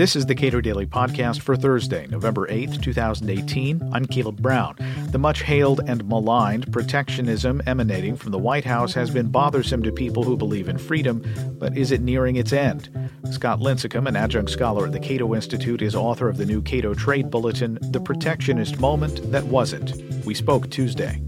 This 0.00 0.16
is 0.16 0.24
the 0.24 0.34
Cato 0.34 0.62
Daily 0.62 0.86
Podcast 0.86 1.40
for 1.40 1.56
Thursday, 1.56 2.06
November 2.06 2.46
8th, 2.46 2.80
2018. 2.80 3.90
I'm 3.92 4.06
Caleb 4.06 4.40
Brown. 4.40 4.76
The 5.10 5.18
much 5.18 5.42
hailed 5.42 5.82
and 5.86 6.08
maligned 6.08 6.72
protectionism 6.72 7.60
emanating 7.66 8.16
from 8.16 8.32
the 8.32 8.38
White 8.38 8.64
House 8.64 8.94
has 8.94 9.10
been 9.10 9.28
bothersome 9.28 9.82
to 9.82 9.92
people 9.92 10.22
who 10.22 10.38
believe 10.38 10.70
in 10.70 10.78
freedom, 10.78 11.22
but 11.58 11.76
is 11.76 11.92
it 11.92 12.00
nearing 12.00 12.36
its 12.36 12.54
end? 12.54 12.88
Scott 13.30 13.58
Lincicome, 13.58 14.08
an 14.08 14.16
adjunct 14.16 14.50
scholar 14.50 14.86
at 14.86 14.92
the 14.92 15.00
Cato 15.00 15.34
Institute, 15.34 15.82
is 15.82 15.94
author 15.94 16.30
of 16.30 16.38
the 16.38 16.46
new 16.46 16.62
Cato 16.62 16.94
Trade 16.94 17.28
Bulletin, 17.28 17.78
The 17.90 18.00
Protectionist 18.00 18.80
Moment 18.80 19.30
That 19.30 19.44
Wasn't. 19.44 20.24
We 20.24 20.32
spoke 20.32 20.70
Tuesday 20.70 21.20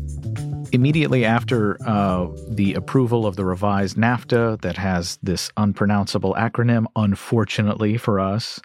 immediately 0.73 1.25
after 1.25 1.77
uh, 1.87 2.29
the 2.49 2.75
approval 2.75 3.27
of 3.27 3.37
the 3.37 3.45
revised 3.45 3.97
NAFTA 3.97 4.61
that 4.63 4.77
has 4.77 5.19
this 5.23 5.51
unpronounceable 5.57 6.35
acronym, 6.35 6.87
unfortunately 6.97 7.99
for 7.99 8.19
us, 8.19 8.61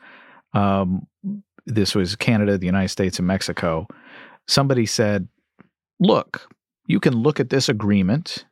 um, 0.54 1.06
this 1.66 1.94
was 1.94 2.16
Canada, 2.16 2.58
the 2.58 2.66
United 2.66 2.90
States, 2.90 3.20
and 3.20 3.28
Mexico. 3.28 3.88
Somebody 4.48 4.86
said, 4.86 5.28
"Look, 6.00 6.50
you 6.88 7.00
can 7.00 7.14
look 7.14 7.40
at 7.40 7.50
this 7.50 7.70
agreement 7.70 8.46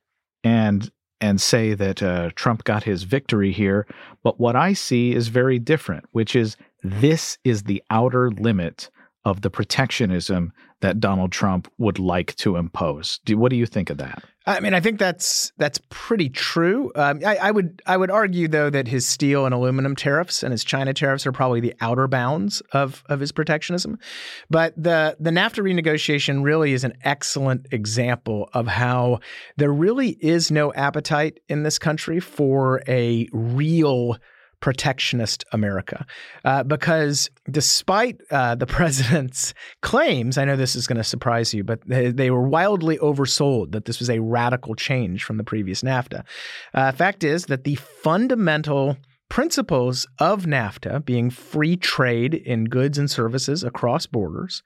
and 0.43 0.91
and 1.21 1.39
say 1.39 1.73
that 1.73 2.03
uh, 2.03 2.29
Trump 2.35 2.65
got 2.65 2.83
his 2.83 3.03
victory 3.03 3.53
here, 3.53 3.87
but 4.21 4.39
what 4.39 4.55
I 4.57 4.73
see 4.73 5.13
is 5.13 5.29
very 5.29 5.59
different, 5.59 6.05
which 6.11 6.35
is 6.35 6.57
this 6.83 7.37
is 7.45 7.63
the 7.63 7.81
outer 7.89 8.29
limit 8.31 8.89
of 9.25 9.41
the 9.41 9.49
protectionism 9.49 10.53
that 10.81 10.99
Donald 10.99 11.31
Trump 11.31 11.67
would 11.79 11.97
like 11.97 12.35
to 12.35 12.57
impose. 12.57 13.19
Do, 13.25 13.37
what 13.37 13.49
do 13.49 13.55
you 13.55 13.65
think 13.65 13.89
of 13.89 13.97
that? 13.97 14.23
I 14.47 14.59
mean, 14.59 14.75
I 14.75 14.79
think 14.79 14.99
that's 14.99 15.51
that's 15.57 15.79
pretty 15.89 16.29
true. 16.29 16.91
Um, 16.93 17.21
I, 17.25 17.37
I, 17.37 17.51
would 17.51 17.81
I 17.87 17.97
would 17.97 18.11
argue 18.11 18.47
though 18.47 18.69
that 18.69 18.87
his 18.87 19.07
steel 19.07 19.45
and 19.45 19.55
aluminum 19.55 19.95
tariffs 19.95 20.43
and 20.43 20.51
his 20.51 20.63
China 20.63 20.93
tariffs 20.93 21.25
are 21.25 21.31
probably 21.31 21.59
the 21.59 21.73
outer 21.81 22.07
bounds 22.07 22.61
of 22.71 23.03
of 23.09 23.19
his 23.19 23.31
protectionism. 23.31 23.97
But 24.51 24.75
the 24.77 25.17
the 25.19 25.31
NAFTA 25.31 25.63
renegotiation 25.63 26.43
really 26.43 26.73
is 26.73 26.83
an 26.83 26.93
excellent 27.03 27.65
example 27.71 28.49
of 28.53 28.67
how 28.67 29.21
there 29.57 29.73
really 29.73 30.09
is 30.09 30.51
no 30.51 30.71
appetite 30.73 31.39
in 31.49 31.63
this 31.63 31.79
country 31.79 32.19
for 32.19 32.83
a 32.87 33.27
real 33.33 34.17
protectionist 34.65 35.45
America. 35.51 36.07
Uh, 36.43 36.63
because 36.63 37.29
despite 37.51 38.19
uh, 38.31 38.55
the 38.55 38.65
president's 38.77 39.53
claims, 39.83 40.39
I 40.39 40.45
know 40.45 40.55
this 40.55 40.75
is 40.75 40.87
going 40.87 40.97
to 40.97 41.03
surprise 41.03 41.53
you, 41.53 41.63
but 41.63 41.87
they, 41.87 42.09
they, 42.09 42.31
were 42.31 42.49
wildly 42.49 42.97
oversold 42.97 43.73
that 43.73 43.85
this 43.85 43.99
was 43.99 44.09
a 44.09 44.17
radical 44.17 44.73
change 44.73 45.23
from 45.23 45.37
the 45.37 45.43
previous 45.43 45.83
NAFTA. 45.83 46.23
Uh, 46.73 46.91
fact 46.93 47.23
is 47.23 47.45
that 47.45 47.63
the 47.63 47.75
fundamental 47.75 48.97
principles 49.29 50.07
of 50.17 50.45
NAFTA, 50.45 51.05
being 51.05 51.29
free 51.29 51.77
trade 51.77 52.33
in 52.33 52.65
goods 52.65 52.97
and 52.97 53.11
services 53.11 53.63
across 53.63 54.07
borders, 54.07 54.63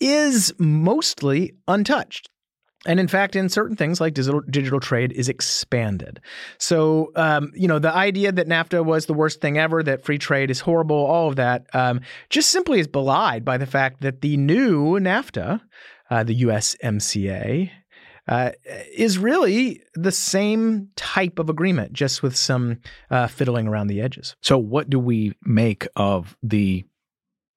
is 0.00 0.52
mostly 0.58 1.54
untouched. 1.68 2.28
And 2.86 2.98
in 2.98 3.08
fact, 3.08 3.36
in 3.36 3.48
certain 3.50 3.76
things 3.76 4.00
like 4.00 4.14
digital, 4.14 4.40
digital 4.40 4.80
trade 4.80 5.12
is 5.12 5.28
expanded. 5.28 6.20
So, 6.58 7.12
um, 7.14 7.52
you 7.54 7.68
know, 7.68 7.78
the 7.78 7.94
idea 7.94 8.32
that 8.32 8.48
NAFTA 8.48 8.84
was 8.84 9.06
the 9.06 9.12
worst 9.12 9.42
thing 9.42 9.58
ever, 9.58 9.82
that 9.82 10.04
free 10.04 10.16
trade 10.16 10.50
is 10.50 10.60
horrible, 10.60 10.96
all 10.96 11.28
of 11.28 11.36
that, 11.36 11.66
um, 11.74 12.00
just 12.30 12.50
simply 12.50 12.80
is 12.80 12.88
belied 12.88 13.44
by 13.44 13.58
the 13.58 13.66
fact 13.66 14.00
that 14.00 14.22
the 14.22 14.38
new 14.38 14.98
NAFTA, 14.98 15.60
uh, 16.10 16.24
the 16.24 16.42
USMCA, 16.42 17.70
uh, 18.28 18.50
is 18.96 19.18
really 19.18 19.82
the 19.94 20.12
same 20.12 20.88
type 20.96 21.38
of 21.38 21.50
agreement, 21.50 21.92
just 21.92 22.22
with 22.22 22.36
some 22.36 22.78
uh, 23.10 23.26
fiddling 23.26 23.66
around 23.66 23.88
the 23.88 24.00
edges. 24.00 24.36
So, 24.40 24.56
what 24.56 24.88
do 24.88 24.98
we 24.98 25.34
make 25.44 25.86
of 25.96 26.36
the 26.42 26.84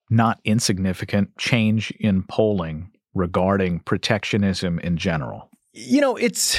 not 0.09 0.39
insignificant 0.43 1.37
change 1.37 1.91
in 1.99 2.23
polling 2.23 2.92
regarding 3.13 3.79
protectionism 3.79 4.79
in 4.79 4.97
general? 4.97 5.49
You 5.73 6.01
know, 6.01 6.15
it's 6.15 6.57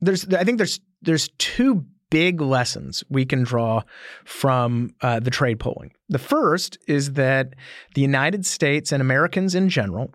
there's 0.00 0.26
I 0.32 0.44
think 0.44 0.58
there's 0.58 0.80
there's 1.02 1.28
two 1.38 1.84
big 2.10 2.40
lessons 2.40 3.02
we 3.08 3.24
can 3.24 3.42
draw 3.42 3.82
from 4.24 4.94
uh, 5.00 5.18
the 5.18 5.30
trade 5.30 5.58
polling. 5.58 5.92
The 6.10 6.18
first 6.18 6.76
is 6.86 7.14
that 7.14 7.54
the 7.94 8.02
United 8.02 8.44
States 8.44 8.92
and 8.92 9.00
Americans 9.00 9.54
in 9.54 9.70
general 9.70 10.12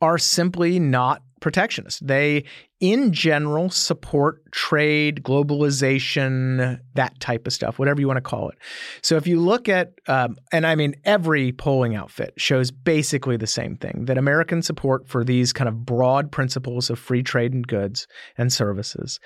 are 0.00 0.16
simply 0.16 0.78
not 0.78 1.22
protectionist. 1.40 2.06
They, 2.06 2.44
in 2.80 3.12
general, 3.12 3.70
support 3.70 4.50
trade, 4.52 5.22
globalization, 5.22 6.80
that 6.94 7.18
type 7.20 7.46
of 7.46 7.52
stuff, 7.52 7.78
whatever 7.78 8.00
you 8.00 8.06
want 8.06 8.18
to 8.18 8.22
call 8.22 8.48
it. 8.50 8.58
So 9.02 9.16
if 9.16 9.26
you 9.26 9.40
look 9.40 9.68
at, 9.68 9.92
um, 10.06 10.36
and 10.52 10.66
I 10.66 10.74
mean, 10.74 10.94
every 11.04 11.52
polling 11.52 11.96
outfit 11.96 12.34
shows 12.36 12.70
basically 12.70 13.36
the 13.36 13.46
same 13.46 13.76
thing 13.76 14.04
that 14.04 14.18
American 14.18 14.62
support 14.62 15.08
for 15.08 15.24
these 15.24 15.52
kind 15.52 15.68
of 15.68 15.84
broad 15.84 16.30
principles 16.30 16.90
of 16.90 16.98
free 16.98 17.22
trade 17.22 17.52
and 17.52 17.66
goods 17.66 18.06
and 18.38 18.52
services 18.52 19.18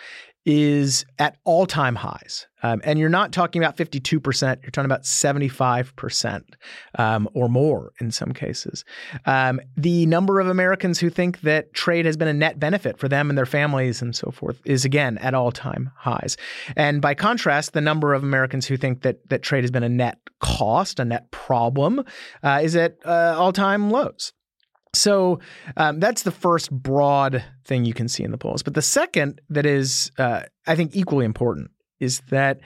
is 0.46 1.06
at 1.18 1.38
all 1.44 1.66
time 1.66 1.94
highs. 1.94 2.46
Um, 2.62 2.80
and 2.84 2.98
you're 2.98 3.08
not 3.08 3.32
talking 3.32 3.62
about 3.62 3.76
52%, 3.76 4.62
you're 4.62 4.70
talking 4.70 4.86
about 4.86 5.02
75% 5.02 6.42
um, 6.98 7.28
or 7.34 7.48
more 7.48 7.92
in 8.00 8.10
some 8.10 8.32
cases. 8.32 8.84
Um, 9.26 9.60
the 9.76 10.06
number 10.06 10.40
of 10.40 10.48
Americans 10.48 10.98
who 10.98 11.10
think 11.10 11.42
that 11.42 11.74
trade 11.74 12.06
has 12.06 12.16
been 12.16 12.28
a 12.28 12.34
net 12.34 12.58
benefit 12.58 12.98
for 12.98 13.08
them 13.08 13.28
and 13.28 13.36
their 13.36 13.46
families 13.46 14.00
and 14.00 14.14
so 14.16 14.30
forth 14.30 14.60
is 14.64 14.84
again 14.84 15.18
at 15.18 15.34
all 15.34 15.52
time 15.52 15.90
highs. 15.96 16.36
And 16.76 17.02
by 17.02 17.14
contrast, 17.14 17.72
the 17.72 17.80
number 17.80 18.14
of 18.14 18.22
Americans 18.22 18.66
who 18.66 18.76
think 18.76 19.02
that, 19.02 19.28
that 19.28 19.42
trade 19.42 19.64
has 19.64 19.70
been 19.70 19.82
a 19.82 19.88
net 19.88 20.18
cost, 20.40 21.00
a 21.00 21.04
net 21.04 21.30
problem, 21.30 22.04
uh, 22.42 22.60
is 22.62 22.76
at 22.76 22.96
uh, 23.04 23.34
all 23.38 23.52
time 23.52 23.90
lows. 23.90 24.32
So 24.94 25.40
um, 25.76 26.00
that's 26.00 26.22
the 26.22 26.30
first 26.30 26.70
broad 26.70 27.44
thing 27.64 27.84
you 27.84 27.94
can 27.94 28.08
see 28.08 28.22
in 28.22 28.30
the 28.30 28.38
polls. 28.38 28.62
But 28.62 28.74
the 28.74 28.82
second 28.82 29.40
that 29.50 29.66
is, 29.66 30.10
uh, 30.18 30.42
I 30.66 30.74
think, 30.76 30.94
equally 30.94 31.24
important 31.24 31.70
is 32.00 32.20
that 32.30 32.60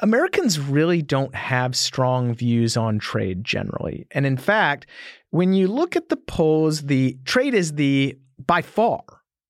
Americans 0.00 0.58
really 0.58 1.02
don't 1.02 1.34
have 1.34 1.74
strong 1.74 2.34
views 2.34 2.76
on 2.76 2.98
trade 2.98 3.44
generally. 3.44 4.06
And 4.10 4.26
in 4.26 4.36
fact, 4.36 4.86
when 5.30 5.52
you 5.52 5.68
look 5.68 5.96
at 5.96 6.10
the 6.10 6.16
polls, 6.16 6.82
the 6.82 7.18
trade 7.24 7.54
is 7.54 7.72
the 7.72 8.18
by 8.46 8.62
far 8.62 9.02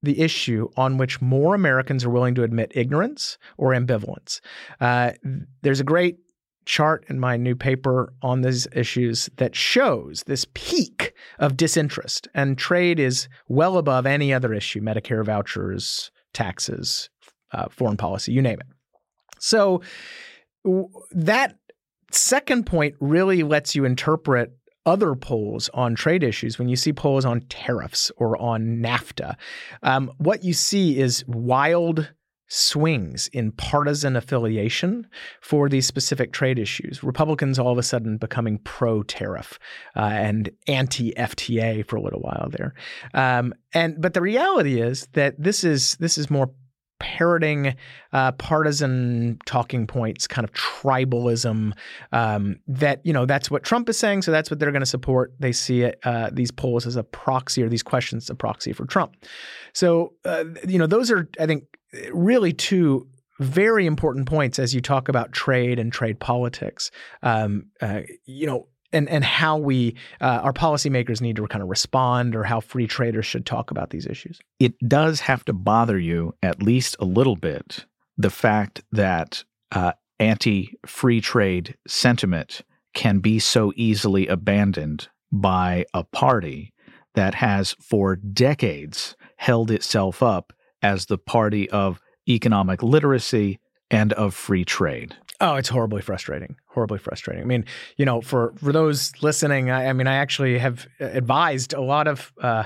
the 0.05 0.21
issue 0.21 0.69
on 0.77 0.99
which 0.99 1.21
more 1.21 1.55
Americans 1.55 2.05
are 2.05 2.11
willing 2.11 2.35
to 2.35 2.43
admit 2.43 2.71
ignorance 2.75 3.39
or 3.57 3.71
ambivalence. 3.71 4.41
Uh, 4.81 5.13
there's 5.63 5.81
a 5.81 5.85
great 5.85 6.19
chart 6.65 7.05
in 7.09 7.19
my 7.19 7.37
new 7.37 7.55
paper 7.55 8.13
on 8.23 8.43
these 8.43 8.67
issues 8.73 9.29
that 9.37 9.55
shows 9.55 10.23
this 10.27 10.47
peak 10.55 11.15
of 11.39 11.57
disinterest. 11.57 12.29
And 12.35 12.57
trade 12.57 12.99
is 12.99 13.29
well 13.49 13.77
above 13.77 14.07
any 14.07 14.33
other 14.33 14.55
issue 14.55 14.81
Medicare 14.81 15.25
vouchers, 15.25 16.11
taxes, 16.33 17.11
uh, 17.53 17.67
foreign 17.71 17.97
policy, 17.97 18.33
you 18.33 18.43
name 18.43 18.61
it. 18.61 18.67
So 19.39 19.83
w- 20.65 20.89
that 21.13 21.57
second 22.11 22.67
point 22.67 22.95
really 23.01 23.43
lets 23.43 23.75
you 23.75 23.85
interpret 23.85 24.57
other 24.87 25.15
polls 25.15 25.71
on 25.73 25.95
trade 25.95 26.23
issues, 26.23 26.59
when 26.59 26.69
you 26.69 26.77
see 26.77 26.93
polls 26.93 27.25
on 27.25 27.41
tariffs 27.43 28.13
or 28.17 28.41
on 28.41 28.83
NAFTA, 28.83 29.35
um, 29.83 30.11
what 30.19 30.45
you 30.45 30.53
see 30.53 30.99
is 30.99 31.25
wild 31.27 32.13
swings 32.55 33.29
in 33.33 33.51
partisan 33.53 34.15
affiliation 34.15 35.07
for 35.41 35.69
these 35.69 35.87
specific 35.87 36.33
trade 36.33 36.59
issues. 36.59 37.03
Republicans 37.03 37.59
all 37.59 37.73
of 37.73 37.79
a 37.79 37.83
sudden 37.83 38.17
becoming 38.17 38.59
pro 38.59 39.03
tariff 39.03 39.59
uh, 39.97 40.01
and 40.01 40.51
anti 40.69 41.13
FTA 41.15 41.85
for 41.87 41.97
a 41.97 42.01
little 42.01 42.21
while 42.21 42.49
there. 42.51 42.75
Um, 43.13 43.55
and 43.73 44.01
but 44.01 44.15
the 44.15 44.21
reality 44.21 44.81
is 44.81 45.09
that 45.15 45.35
this 45.37 45.65
is 45.65 45.97
this 45.97 46.17
is 46.17 46.31
more 46.31 46.51
parroting 47.01 47.75
uh, 48.13 48.31
partisan 48.33 49.39
talking 49.47 49.87
points, 49.87 50.29
kind 50.29 50.45
of 50.45 50.53
tribalism. 50.53 51.73
Um, 52.13 52.61
that 52.69 53.05
you 53.05 53.13
know 53.13 53.27
that's 53.27 53.51
what 53.51 53.65
Trump 53.65 53.89
is 53.89 53.99
saying, 53.99 54.23
so 54.23 54.31
that's 54.31 54.49
what 54.49 54.61
they're 54.61 54.71
going 54.71 54.81
to 54.81 54.87
support. 54.87 55.33
They 55.41 55.53
see 55.53 55.83
it, 55.83 55.99
uh, 56.05 56.31
these 56.33 56.53
polls 56.53 56.87
as 56.87 56.95
a 56.95 57.03
proxy 57.03 57.65
or 57.65 57.69
these 57.69 57.83
questions 57.83 58.27
as 58.27 58.31
a 58.31 58.35
proxy 58.37 58.73
for 58.73 58.87
Trump. 58.87 59.17
So 59.73 60.13
uh, 60.25 60.45
you 60.69 60.79
know 60.79 60.87
those 60.87 61.11
are 61.11 61.29
I 61.41 61.47
think 61.47 61.65
really 62.13 62.53
two 62.53 63.07
very 63.41 63.87
important 63.87 64.27
points 64.27 64.59
as 64.59 64.75
you 64.75 64.81
talk 64.81 65.09
about 65.09 65.33
trade 65.33 65.79
and 65.79 65.93
trade 65.93 66.21
politics. 66.21 66.91
Um, 67.23 67.67
uh, 67.81 68.03
you 68.25 68.47
know, 68.47 68.69
and 68.93 69.09
and 69.09 69.25
how 69.25 69.59
we 69.59 69.97
uh, 70.21 70.41
our 70.43 70.53
policymakers 70.53 71.21
need 71.21 71.37
to 71.37 71.47
kind 71.47 71.63
of 71.63 71.69
respond, 71.69 72.37
or 72.37 72.45
how 72.45 72.61
free 72.61 72.87
traders 72.87 73.27
should 73.27 73.45
talk 73.45 73.71
about 73.71 73.91
these 73.91 74.07
issues. 74.07 74.41
It 74.61 74.79
does 74.87 75.21
have 75.21 75.45
to 75.47 75.53
bother 75.53 75.99
you 75.99 76.35
at 76.43 76.63
least 76.63 76.97
a 77.01 77.05
little 77.05 77.37
bit 77.37 77.87
the 78.17 78.31
fact 78.31 78.83
that 78.93 79.43
uh, 79.73 79.93
anti-free 80.21 81.21
trade 81.21 81.77
sentiment 81.87 82.63
can 82.95 83.19
be 83.19 83.41
so 83.41 83.73
easily 83.75 84.29
abandoned 84.29 85.09
by 85.33 85.85
a 85.93 86.05
party 86.05 86.73
that 87.15 87.35
has 87.35 87.75
for 87.81 88.15
decades 88.15 89.17
held 89.37 89.73
itself 89.73 90.23
up 90.23 90.53
as 90.85 91.07
the 91.07 91.17
party 91.17 91.69
of 91.71 91.99
economic 92.29 92.83
literacy 92.83 93.59
and 93.91 94.13
of 94.13 94.35
free 94.35 94.67
trade. 94.67 95.17
Oh, 95.41 95.55
it's 95.55 95.71
horribly 95.71 96.03
frustrating. 96.03 96.57
Horribly 96.69 96.99
frustrating. 96.99 97.43
I 97.43 97.47
mean, 97.47 97.65
you 97.97 98.05
know, 98.05 98.21
for 98.21 98.53
for 98.57 98.71
those 98.71 99.13
listening, 99.23 99.71
I, 99.71 99.89
I 99.89 99.93
mean, 99.95 100.07
I 100.07 100.17
actually 100.17 100.59
have 100.59 100.87
advised 101.01 101.73
a 101.73 101.81
lot 101.81 102.07
of 102.07 102.33
uh, 102.41 102.65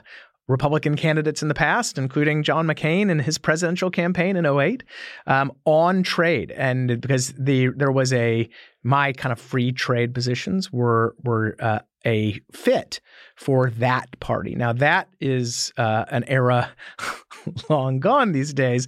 Republican 0.48 0.96
candidates 0.96 1.42
in 1.42 1.48
the 1.48 1.54
past, 1.54 1.98
including 1.98 2.42
John 2.42 2.66
McCain 2.66 3.10
in 3.10 3.18
his 3.18 3.38
presidential 3.38 3.90
campaign 3.90 4.34
in 4.34 4.46
08, 4.46 4.82
um, 5.26 5.52
on 5.64 6.02
trade. 6.02 6.50
And 6.52 7.00
because 7.00 7.32
the 7.38 7.68
there 7.76 7.92
was 7.92 8.12
a 8.12 8.48
my 8.82 9.12
kind 9.12 9.32
of 9.32 9.38
free 9.38 9.72
trade 9.72 10.14
positions 10.14 10.72
were 10.72 11.14
were 11.22 11.54
uh, 11.60 11.80
a 12.06 12.40
fit 12.52 13.00
for 13.36 13.70
that 13.70 14.18
party. 14.20 14.54
Now 14.54 14.72
that 14.72 15.08
is 15.20 15.72
uh, 15.76 16.06
an 16.08 16.24
era 16.24 16.70
long 17.68 18.00
gone 18.00 18.32
these 18.32 18.54
days 18.54 18.86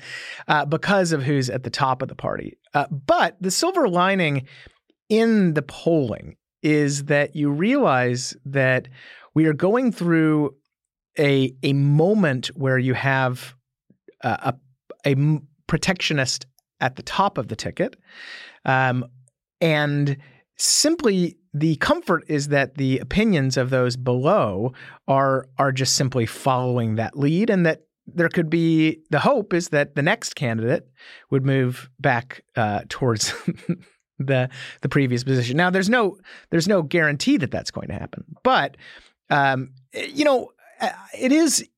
uh, 0.49 0.65
because 0.65 1.13
of 1.13 1.23
who's 1.23 1.51
at 1.51 1.63
the 1.63 1.71
top 1.71 2.03
of 2.03 2.09
the 2.09 2.15
party. 2.15 2.57
Uh, 2.73 2.87
but 2.89 3.37
the 3.41 3.51
silver 3.51 3.89
lining 3.89 4.47
in 5.09 5.55
the 5.55 5.63
polling 5.63 6.37
is 6.63 7.05
that 7.05 7.35
you 7.37 7.51
realize 7.51 8.35
that 8.45 8.89
we 9.35 9.47
are 9.47 9.53
going 9.53 9.93
through 9.93 10.55
a 11.21 11.55
a 11.63 11.73
moment 11.73 12.49
where 12.49 12.79
you 12.79 12.95
have 12.95 13.55
a, 14.23 14.55
a, 15.05 15.17
protectionist 15.67 16.47
at 16.81 16.97
the 16.97 17.03
top 17.03 17.39
of 17.39 17.49
the 17.49 17.57
ticket, 17.57 17.97
um, 18.65 19.05
and 19.61 20.17
simply 20.57 21.37
the 21.53 21.77
comfort 21.77 22.25
is 22.29 22.49
that 22.49 22.77
the 22.77 22.99
opinions 22.99 23.57
of 23.57 23.71
those 23.71 23.97
below 23.97 24.73
are 25.07 25.47
are 25.59 25.73
just 25.73 25.95
simply 25.95 26.27
following 26.27 26.97
that 26.97 27.17
lead, 27.17 27.51
and 27.51 27.67
that 27.67 27.83
there 28.07 28.29
could 28.29 28.51
be 28.51 29.01
the 29.11 29.21
hope 29.21 29.53
is 29.53 29.69
that 29.69 29.95
the 29.95 30.03
next 30.03 30.35
candidate 30.35 30.89
would 31.31 31.45
move 31.45 31.91
back 32.01 32.43
uh, 32.57 32.81
towards 32.89 33.33
the 34.19 34.49
the 34.83 34.89
previous 34.89 35.25
position. 35.25 35.57
Now, 35.57 35.71
there's 35.71 35.91
no 35.91 36.17
there's 36.51 36.69
no 36.69 36.83
guarantee 36.83 37.37
that 37.37 37.51
that's 37.51 37.71
going 37.71 37.89
to 37.89 37.95
happen, 37.95 38.25
but 38.43 38.77
um, 39.31 39.71
you 39.93 40.25
know, 40.25 40.51
it 41.19 41.33
is 41.33 41.69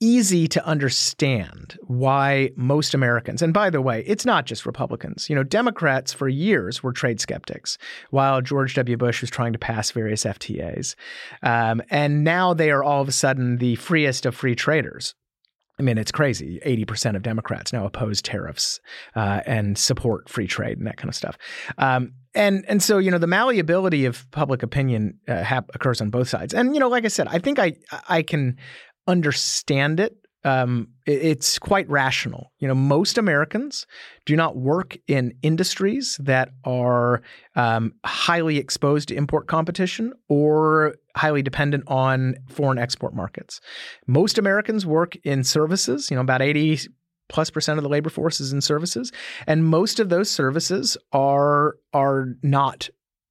easy 0.00 0.48
to 0.48 0.64
understand 0.66 1.78
why 1.82 2.50
most 2.56 2.94
Americans, 2.94 3.42
and 3.42 3.52
by 3.52 3.68
the 3.68 3.82
way, 3.82 4.02
it's 4.06 4.24
not 4.24 4.46
just 4.46 4.64
Republicans. 4.64 5.28
You 5.28 5.36
know, 5.36 5.42
Democrats 5.42 6.12
for 6.12 6.28
years 6.28 6.82
were 6.82 6.92
trade 6.92 7.20
skeptics 7.20 7.76
while 8.08 8.40
George 8.40 8.74
W. 8.74 8.96
Bush 8.96 9.20
was 9.20 9.30
trying 9.30 9.52
to 9.52 9.58
pass 9.58 9.90
various 9.90 10.24
FTAs. 10.24 10.94
Um, 11.42 11.82
and 11.90 12.24
now 12.24 12.54
they 12.54 12.70
are 12.70 12.82
all 12.82 13.02
of 13.02 13.08
a 13.08 13.12
sudden 13.12 13.58
the 13.58 13.76
freest 13.76 14.24
of 14.24 14.34
free 14.34 14.54
traders. 14.54 15.14
I 15.78 15.82
mean, 15.82 15.96
it's 15.96 16.12
crazy. 16.12 16.60
80% 16.64 17.16
of 17.16 17.22
Democrats 17.22 17.72
now 17.72 17.86
oppose 17.86 18.20
tariffs 18.20 18.80
uh, 19.16 19.40
and 19.46 19.78
support 19.78 20.28
free 20.28 20.46
trade 20.46 20.76
and 20.76 20.86
that 20.86 20.98
kind 20.98 21.08
of 21.08 21.14
stuff. 21.14 21.38
Um, 21.78 22.12
and 22.34 22.64
and 22.68 22.82
so 22.82 22.98
you 22.98 23.10
know 23.10 23.18
the 23.18 23.26
malleability 23.26 24.04
of 24.04 24.30
public 24.30 24.62
opinion 24.62 25.18
uh, 25.28 25.42
hap- 25.42 25.70
occurs 25.74 26.00
on 26.00 26.10
both 26.10 26.28
sides. 26.28 26.54
And 26.54 26.74
you 26.74 26.80
know, 26.80 26.88
like 26.88 27.04
I 27.04 27.08
said, 27.08 27.28
I 27.28 27.38
think 27.38 27.58
I 27.58 27.74
I 28.08 28.22
can 28.22 28.56
understand 29.06 30.00
it. 30.00 30.16
Um, 30.42 30.88
it's 31.04 31.58
quite 31.58 31.86
rational. 31.90 32.50
You 32.60 32.68
know, 32.68 32.74
most 32.74 33.18
Americans 33.18 33.86
do 34.24 34.36
not 34.36 34.56
work 34.56 34.96
in 35.06 35.34
industries 35.42 36.18
that 36.22 36.48
are 36.64 37.20
um, 37.56 37.92
highly 38.06 38.56
exposed 38.56 39.08
to 39.08 39.14
import 39.14 39.48
competition 39.48 40.14
or 40.30 40.94
highly 41.14 41.42
dependent 41.42 41.84
on 41.88 42.36
foreign 42.48 42.78
export 42.78 43.14
markets. 43.14 43.60
Most 44.06 44.38
Americans 44.38 44.86
work 44.86 45.14
in 45.24 45.44
services. 45.44 46.10
You 46.10 46.14
know, 46.14 46.22
about 46.22 46.40
eighty 46.40 46.78
plus 47.30 47.48
percent 47.48 47.78
of 47.78 47.82
the 47.82 47.88
labor 47.88 48.10
force 48.10 48.40
is 48.40 48.52
in 48.52 48.60
services, 48.60 49.10
and 49.46 49.64
most 49.64 49.98
of 49.98 50.10
those 50.10 50.30
services 50.30 50.98
are 51.12 51.76
are 51.94 52.36
not 52.42 52.90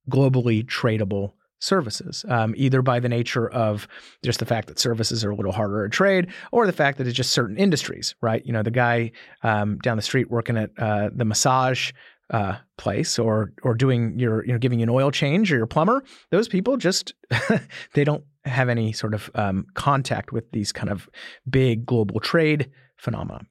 globally 0.10 0.66
tradable 0.66 1.34
services, 1.60 2.26
um, 2.30 2.54
either 2.58 2.82
by 2.82 3.00
the 3.00 3.10
nature 3.10 3.50
of 3.50 3.88
just 4.24 4.40
the 4.40 4.46
fact 4.46 4.68
that 4.70 4.80
services 4.80 5.24
are 5.24 5.32
a 5.32 5.36
little 5.36 5.52
harder 5.52 5.88
to 5.88 5.90
trade, 5.90 6.28
or 6.52 6.66
the 6.66 6.74
fact 6.74 6.98
that 6.98 7.06
it's 7.06 7.16
just 7.16 7.32
certain 7.32 7.58
industries, 7.58 8.16
right? 8.22 8.44
You 8.46 8.54
know, 8.54 8.64
the 8.64 8.72
guy 8.72 9.12
um, 9.44 9.78
down 9.80 9.98
the 9.98 10.02
street 10.02 10.32
working 10.32 10.58
at 10.58 10.72
uh, 10.80 11.10
the 11.14 11.26
massage 11.26 11.92
uh, 12.32 12.56
place, 12.78 13.20
or 13.20 13.52
or 13.64 13.76
doing 13.76 14.18
your 14.18 14.46
you 14.46 14.54
know 14.54 14.60
giving 14.60 14.80
you 14.80 14.84
an 14.84 14.90
oil 14.90 15.12
change, 15.12 15.52
or 15.52 15.58
your 15.58 15.68
plumber, 15.68 16.04
those 16.32 16.48
people 16.48 16.78
just 16.78 17.14
they 17.94 18.04
don't 18.04 18.24
have 18.46 18.70
any 18.70 18.94
sort 18.94 19.14
of 19.14 19.30
um, 19.36 19.66
contact 19.74 20.32
with 20.32 20.50
these 20.52 20.72
kind 20.72 20.90
of 20.90 21.10
big 21.50 21.86
global 21.86 22.20
trade 22.20 22.72
phenomena. 22.98 23.42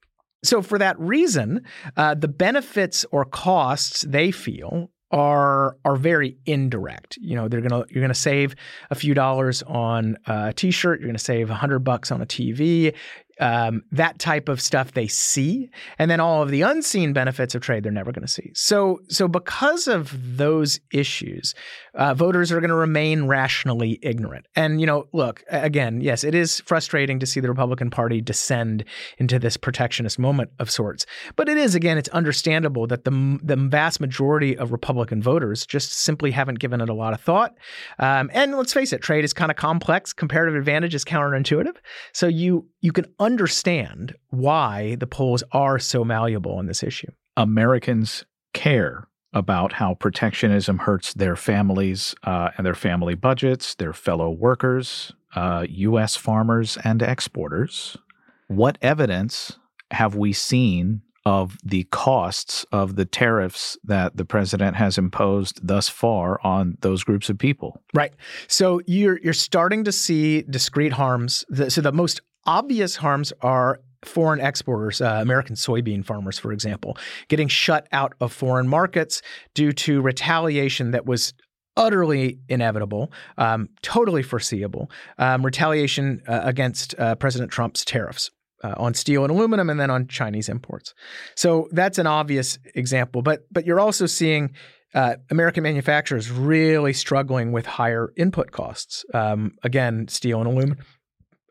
So, 0.42 0.62
for 0.62 0.78
that 0.78 0.98
reason, 0.98 1.64
uh, 1.96 2.14
the 2.14 2.28
benefits 2.28 3.04
or 3.10 3.24
costs 3.24 4.02
they 4.02 4.30
feel 4.30 4.90
are 5.10 5.76
are 5.84 5.96
very 5.96 6.36
indirect. 6.46 7.16
You 7.20 7.34
know, 7.34 7.48
they're 7.48 7.60
gonna 7.60 7.84
you're 7.88 8.02
gonna 8.02 8.14
save 8.14 8.54
a 8.90 8.94
few 8.94 9.14
dollars 9.14 9.62
on 9.62 10.16
a 10.26 10.52
t-shirt. 10.52 11.00
You're 11.00 11.08
gonna 11.08 11.18
save 11.18 11.50
a 11.50 11.54
hundred 11.54 11.80
bucks 11.80 12.12
on 12.12 12.20
a 12.20 12.26
TV 12.26 12.94
um, 13.40 13.82
that 13.92 14.18
type 14.18 14.48
of 14.48 14.60
stuff 14.60 14.92
they 14.92 15.06
see, 15.06 15.70
and 15.98 16.10
then 16.10 16.20
all 16.20 16.42
of 16.42 16.50
the 16.50 16.62
unseen 16.62 17.12
benefits 17.12 17.54
of 17.54 17.62
trade 17.62 17.82
they're 17.82 17.92
never 17.92 18.12
going 18.12 18.26
to 18.26 18.32
see. 18.32 18.50
So, 18.54 19.00
so 19.08 19.28
because 19.28 19.88
of 19.88 20.36
those 20.36 20.80
issues, 20.92 21.54
uh, 21.94 22.14
voters 22.14 22.52
are 22.52 22.60
going 22.60 22.70
to 22.70 22.76
remain 22.76 23.24
rationally 23.26 23.98
ignorant. 24.02 24.46
And 24.54 24.80
you 24.80 24.86
know, 24.86 25.08
look 25.12 25.44
again, 25.48 26.00
yes, 26.00 26.24
it 26.24 26.34
is 26.34 26.60
frustrating 26.60 27.18
to 27.20 27.26
see 27.26 27.40
the 27.40 27.48
Republican 27.48 27.90
Party 27.90 28.20
descend 28.20 28.84
into 29.18 29.38
this 29.38 29.56
protectionist 29.56 30.18
moment 30.18 30.50
of 30.58 30.70
sorts, 30.70 31.06
but 31.36 31.48
it 31.48 31.56
is 31.56 31.74
again, 31.74 31.98
it's 31.98 32.08
understandable 32.10 32.86
that 32.86 33.04
the 33.04 33.38
the 33.42 33.56
vast 33.56 34.00
majority 34.00 34.56
of 34.56 34.72
Republican 34.72 35.22
voters 35.22 35.66
just 35.66 35.92
simply 35.92 36.30
haven't 36.30 36.58
given 36.58 36.80
it 36.80 36.88
a 36.88 36.94
lot 36.94 37.12
of 37.12 37.20
thought. 37.20 37.54
Um, 37.98 38.30
and 38.32 38.56
let's 38.56 38.72
face 38.72 38.92
it, 38.92 39.02
trade 39.02 39.24
is 39.24 39.32
kind 39.32 39.50
of 39.50 39.56
complex. 39.56 40.12
Comparative 40.12 40.54
advantage 40.54 40.94
is 40.94 41.04
counterintuitive. 41.04 41.76
So 42.12 42.26
you 42.26 42.66
you 42.80 42.92
can 42.92 43.06
understand 43.28 44.16
why 44.30 44.94
the 44.94 45.06
polls 45.06 45.44
are 45.52 45.78
so 45.78 46.02
malleable 46.02 46.52
on 46.52 46.64
this 46.64 46.82
issue. 46.82 47.10
Americans 47.36 48.24
care 48.54 49.06
about 49.34 49.74
how 49.74 49.92
protectionism 49.92 50.78
hurts 50.78 51.12
their 51.12 51.36
families 51.36 52.14
uh, 52.24 52.48
and 52.56 52.64
their 52.66 52.74
family 52.74 53.14
budgets, 53.14 53.74
their 53.74 53.92
fellow 53.92 54.30
workers, 54.30 55.12
uh, 55.34 55.66
U.S. 55.68 56.16
farmers, 56.16 56.78
and 56.84 57.02
exporters. 57.02 57.98
What 58.46 58.78
evidence 58.80 59.58
have 59.90 60.14
we 60.14 60.32
seen 60.32 61.02
of 61.28 61.58
the 61.62 61.84
costs 61.90 62.64
of 62.72 62.96
the 62.96 63.04
tariffs 63.04 63.76
that 63.84 64.16
the 64.16 64.24
president 64.24 64.76
has 64.76 64.96
imposed 64.96 65.60
thus 65.62 65.86
far 65.86 66.40
on 66.42 66.78
those 66.80 67.04
groups 67.04 67.28
of 67.28 67.36
people. 67.36 67.82
Right. 67.92 68.14
So 68.46 68.80
you're 68.86 69.18
you're 69.22 69.34
starting 69.34 69.84
to 69.84 69.92
see 69.92 70.42
discrete 70.42 70.94
harms. 70.94 71.44
So 71.68 71.82
the 71.82 71.92
most 71.92 72.22
obvious 72.46 72.96
harms 72.96 73.32
are 73.40 73.80
foreign 74.04 74.40
exporters, 74.40 75.00
uh, 75.00 75.18
American 75.20 75.56
soybean 75.56 76.04
farmers, 76.04 76.38
for 76.38 76.52
example, 76.52 76.96
getting 77.28 77.48
shut 77.48 77.88
out 77.92 78.14
of 78.20 78.32
foreign 78.32 78.68
markets 78.68 79.22
due 79.54 79.72
to 79.72 80.00
retaliation 80.00 80.92
that 80.92 81.06
was 81.06 81.34
utterly 81.76 82.38
inevitable, 82.48 83.12
um, 83.38 83.68
totally 83.82 84.22
foreseeable, 84.22 84.90
um, 85.18 85.44
retaliation 85.44 86.20
uh, 86.26 86.40
against 86.44 86.98
uh, 86.98 87.14
President 87.14 87.50
Trump's 87.50 87.84
tariffs. 87.84 88.30
Uh, 88.64 88.74
on 88.76 88.92
steel 88.92 89.22
and 89.22 89.30
aluminum, 89.30 89.70
and 89.70 89.78
then 89.78 89.88
on 89.88 90.08
Chinese 90.08 90.48
imports. 90.48 90.92
So 91.36 91.68
that's 91.70 91.96
an 91.96 92.08
obvious 92.08 92.58
example. 92.74 93.22
But 93.22 93.46
but 93.52 93.64
you're 93.64 93.78
also 93.78 94.06
seeing 94.06 94.52
uh, 94.94 95.14
American 95.30 95.62
manufacturers 95.62 96.28
really 96.28 96.92
struggling 96.92 97.52
with 97.52 97.66
higher 97.66 98.12
input 98.16 98.50
costs. 98.50 99.04
Um, 99.14 99.52
again, 99.62 100.08
steel 100.08 100.40
and 100.40 100.48
aluminum 100.48 100.78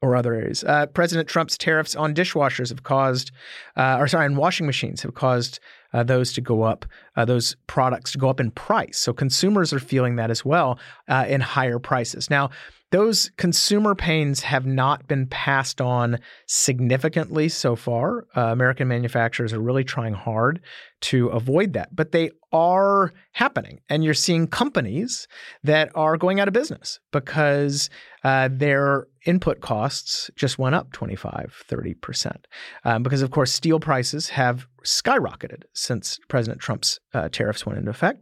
or 0.02 0.16
other 0.16 0.34
areas. 0.34 0.64
Uh, 0.64 0.86
President 0.88 1.28
Trump's 1.28 1.58
tariffs 1.58 1.96
on 1.96 2.14
dishwashers 2.14 2.70
have 2.70 2.84
caused, 2.84 3.32
uh, 3.76 3.98
or 4.00 4.08
sorry, 4.08 4.26
on 4.26 4.36
washing 4.36 4.66
machines 4.66 5.02
have 5.02 5.14
caused 5.14 5.60
uh, 5.94 6.04
those 6.04 6.34
to 6.34 6.42
go 6.42 6.64
up, 6.64 6.86
uh, 7.16 7.26
those 7.26 7.56
products 7.68 8.12
to 8.12 8.18
go 8.18 8.30
up 8.30 8.40
in 8.40 8.52
price. 8.52 8.98
So 8.98 9.14
consumers 9.14 9.74
are 9.74 9.80
feeling 9.80 10.18
that 10.18 10.30
as 10.30 10.46
well 10.46 10.80
uh, 11.08 11.26
in 11.28 11.42
higher 11.42 11.80
prices. 11.80 12.30
Now, 12.30 12.50
those 12.92 13.32
consumer 13.36 13.96
pains 13.96 14.42
have 14.42 14.66
not 14.66 15.08
been 15.10 15.28
passed 15.28 15.82
on 15.82 16.20
significantly 16.46 17.50
so 17.50 17.76
far. 17.76 18.28
Uh, 18.36 18.44
American 18.44 18.88
manufacturers 18.88 19.52
are 19.52 19.60
really 19.60 19.84
trying 19.84 20.14
hard 20.14 20.62
to 21.02 21.28
avoid 21.28 21.74
that, 21.74 21.94
but 21.94 22.14
they 22.14 22.32
are 22.54 23.12
happening. 23.34 23.82
And 23.90 24.06
you're 24.06 24.14
seeing 24.14 24.48
companies 24.48 25.28
that 25.64 25.92
are 25.96 26.16
going 26.16 26.40
out 26.40 26.48
of 26.48 26.54
business 26.54 27.00
because 27.12 27.90
uh, 28.28 28.50
their 28.52 29.08
input 29.26 29.62
costs 29.62 30.30
just 30.36 30.60
went 30.60 30.76
up 30.76 30.92
25, 30.92 31.64
30%. 31.66 32.36
Um, 32.84 33.02
because, 33.02 33.22
of 33.22 33.32
course, 33.32 33.54
steel 33.54 33.80
prices 33.80 34.28
have 34.28 34.68
skyrocketed 34.84 35.64
since 35.74 36.20
President 36.28 36.60
Trump's 36.60 37.00
uh, 37.14 37.30
tariffs 37.30 37.66
went 37.66 37.80
into 37.80 37.90
effect. 37.90 38.22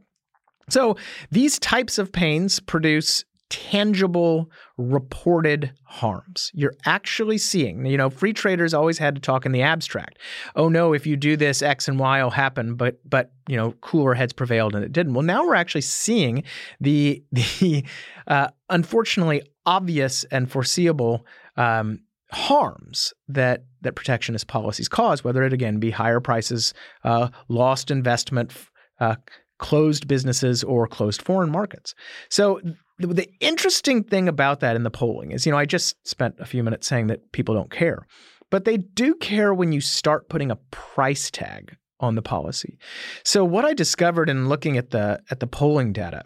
So 0.70 0.96
these 1.32 1.58
types 1.58 1.98
of 1.98 2.12
pains 2.12 2.60
produce 2.60 3.26
tangible 3.50 4.52
reported 4.78 5.72
harms. 5.86 6.52
You're 6.54 6.76
actually 6.86 7.40
seeing, 7.40 7.88
you 7.88 7.98
know, 7.98 8.12
free 8.12 8.34
traders 8.34 8.76
always 8.76 9.00
had 9.00 9.16
to 9.16 9.22
talk 9.22 9.44
in 9.48 9.54
the 9.54 9.64
abstract. 9.64 10.20
Oh 10.56 10.70
no, 10.70 10.94
if 10.94 11.08
you 11.08 11.16
do 11.16 11.36
this, 11.36 11.64
X 11.64 11.88
and 11.88 11.98
Y 11.98 12.24
will 12.24 12.30
happen, 12.30 12.76
but 12.76 13.00
but 13.10 13.32
you 13.48 13.56
know, 13.56 13.72
cooler 13.82 14.14
heads 14.14 14.34
prevailed 14.34 14.76
and 14.76 14.84
it 14.84 14.92
didn't. 14.92 15.16
Well, 15.16 15.24
now 15.24 15.46
we're 15.46 15.56
actually 15.56 15.82
seeing 15.82 16.44
the 16.80 17.24
the 17.32 17.84
uh, 18.28 18.50
unfortunately 18.70 19.44
obvious 19.66 20.24
and 20.26 20.52
foreseeable 20.52 21.26
um, 21.58 22.00
harms 22.32 23.14
that 23.28 23.64
that 23.82 23.96
protectionist 23.96 24.48
policies 24.48 24.88
cause, 24.88 25.24
whether 25.24 25.44
it 25.44 25.54
again 25.54 25.80
be 25.80 25.92
higher 25.92 26.20
prices, 26.20 26.74
uh, 27.04 27.30
lost 27.48 27.92
investment, 27.92 28.54
uh, 29.00 29.16
closed 29.60 30.08
businesses, 30.08 30.64
or 30.64 30.88
closed 30.88 31.22
foreign 31.22 31.52
markets. 31.52 31.94
So 32.30 32.60
the, 33.00 33.08
the 33.08 33.30
interesting 33.40 34.04
thing 34.04 34.28
about 34.28 34.60
that 34.62 34.76
in 34.76 34.84
the 34.84 34.92
polling 34.92 35.32
is, 35.32 35.46
you 35.46 35.52
know, 35.52 35.58
I 35.58 35.66
just 35.66 35.96
spent 36.08 36.36
a 36.40 36.46
few 36.46 36.64
minutes 36.64 36.88
saying 36.88 37.08
that 37.08 37.32
people 37.32 37.56
don't 37.56 37.72
care, 37.72 38.06
but 38.50 38.66
they 38.66 38.78
do 38.78 39.16
care 39.16 39.54
when 39.54 39.72
you 39.72 39.82
start 39.82 40.30
putting 40.30 40.52
a 40.52 40.58
price 40.72 41.30
tag 41.30 41.76
on 42.00 42.16
the 42.16 42.22
policy. 42.22 42.78
So 43.24 43.46
what 43.46 43.66
I 43.66 43.74
discovered 43.74 44.30
in 44.30 44.50
looking 44.50 44.78
at 44.78 44.92
the 44.92 45.22
at 45.32 45.40
the 45.40 45.48
polling 45.48 45.94
data 45.94 46.24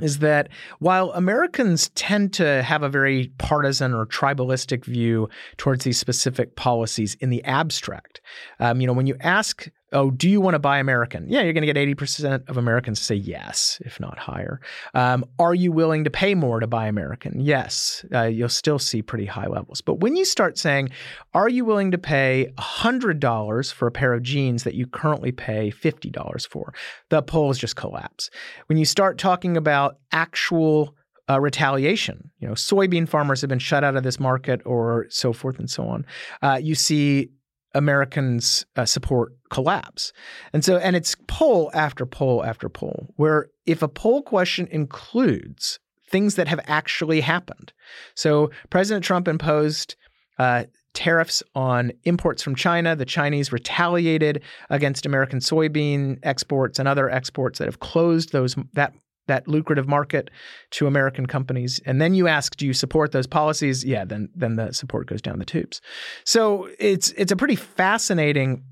is 0.00 0.18
that 0.18 0.48
while 0.78 1.10
Americans 1.12 1.90
tend 1.90 2.32
to 2.34 2.62
have 2.62 2.82
a 2.82 2.88
very 2.88 3.32
partisan 3.38 3.92
or 3.92 4.06
tribalistic 4.06 4.84
view 4.84 5.28
towards 5.56 5.84
these 5.84 5.98
specific 5.98 6.56
policies 6.56 7.14
in 7.20 7.30
the 7.30 7.44
abstract, 7.44 8.20
um, 8.58 8.80
you 8.80 8.86
know, 8.86 8.92
when 8.92 9.06
you 9.06 9.16
ask 9.20 9.68
oh, 9.92 10.10
do 10.10 10.28
you 10.28 10.40
want 10.40 10.54
to 10.54 10.58
buy 10.58 10.78
American? 10.78 11.28
Yeah, 11.28 11.42
you're 11.42 11.52
going 11.52 11.66
to 11.66 11.72
get 11.72 11.96
80% 11.98 12.48
of 12.48 12.56
Americans 12.56 13.00
say 13.00 13.14
yes, 13.14 13.80
if 13.84 14.00
not 14.00 14.18
higher. 14.18 14.60
Um, 14.94 15.24
are 15.38 15.54
you 15.54 15.72
willing 15.72 16.04
to 16.04 16.10
pay 16.10 16.34
more 16.34 16.60
to 16.60 16.66
buy 16.66 16.86
American? 16.86 17.40
Yes, 17.40 18.04
uh, 18.14 18.22
you'll 18.22 18.48
still 18.48 18.78
see 18.78 19.02
pretty 19.02 19.26
high 19.26 19.46
levels. 19.46 19.80
But 19.80 20.00
when 20.00 20.16
you 20.16 20.24
start 20.24 20.58
saying, 20.58 20.90
are 21.34 21.48
you 21.48 21.64
willing 21.64 21.90
to 21.90 21.98
pay 21.98 22.52
$100 22.58 23.72
for 23.72 23.86
a 23.86 23.92
pair 23.92 24.12
of 24.12 24.22
jeans 24.22 24.64
that 24.64 24.74
you 24.74 24.86
currently 24.86 25.32
pay 25.32 25.70
$50 25.70 26.48
for? 26.48 26.74
The 27.10 27.22
polls 27.22 27.58
just 27.58 27.76
collapse. 27.76 28.30
When 28.66 28.78
you 28.78 28.84
start 28.84 29.18
talking 29.18 29.56
about 29.56 29.98
actual 30.12 30.94
uh, 31.30 31.40
retaliation. 31.40 32.30
You 32.40 32.48
know, 32.48 32.54
soybean 32.54 33.08
farmers 33.08 33.40
have 33.42 33.48
been 33.48 33.60
shut 33.60 33.84
out 33.84 33.96
of 33.96 34.02
this 34.02 34.18
market, 34.18 34.60
or 34.64 35.06
so 35.08 35.32
forth 35.32 35.58
and 35.58 35.70
so 35.70 35.84
on. 35.84 36.04
Uh, 36.42 36.58
you 36.60 36.74
see 36.74 37.30
Americans 37.74 38.66
uh, 38.76 38.84
support 38.84 39.32
collapse. 39.50 40.12
And 40.52 40.64
so, 40.64 40.76
and 40.78 40.96
it's 40.96 41.16
poll 41.26 41.70
after 41.74 42.06
poll 42.06 42.44
after 42.44 42.68
poll, 42.68 43.12
where 43.16 43.48
if 43.66 43.82
a 43.82 43.88
poll 43.88 44.22
question 44.22 44.68
includes 44.70 45.78
things 46.08 46.34
that 46.34 46.48
have 46.48 46.60
actually 46.66 47.20
happened. 47.20 47.72
So, 48.14 48.50
President 48.70 49.04
Trump 49.04 49.28
imposed 49.28 49.96
uh, 50.38 50.64
tariffs 50.94 51.42
on 51.54 51.92
imports 52.04 52.42
from 52.42 52.54
China. 52.54 52.94
The 52.94 53.04
Chinese 53.04 53.52
retaliated 53.52 54.42
against 54.68 55.06
American 55.06 55.38
soybean 55.38 56.18
exports 56.22 56.78
and 56.78 56.86
other 56.86 57.08
exports 57.08 57.58
that 57.58 57.66
have 57.66 57.80
closed 57.80 58.32
those 58.32 58.56
that 58.74 58.92
that 59.26 59.46
lucrative 59.48 59.88
market 59.88 60.30
to 60.70 60.86
American 60.86 61.26
companies. 61.26 61.80
And 61.86 62.00
then 62.00 62.14
you 62.14 62.28
ask, 62.28 62.56
do 62.56 62.66
you 62.66 62.72
support 62.72 63.12
those 63.12 63.26
policies? 63.26 63.84
Yeah, 63.84 64.04
then 64.04 64.28
then 64.34 64.56
the 64.56 64.72
support 64.72 65.06
goes 65.06 65.22
down 65.22 65.38
the 65.38 65.44
tubes. 65.44 65.80
So 66.24 66.68
it's 66.78 67.12
it's 67.12 67.32
a 67.32 67.36
pretty 67.36 67.56
fascinating 67.56 68.64